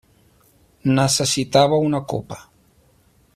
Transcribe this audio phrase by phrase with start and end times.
[0.99, 2.41] Necessitava una copa.